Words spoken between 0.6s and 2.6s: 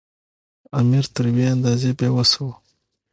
امیر تر یوې اندازې بې وسه وو.